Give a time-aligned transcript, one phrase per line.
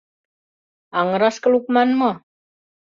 [0.99, 2.11] Аҥырашке лукман мо?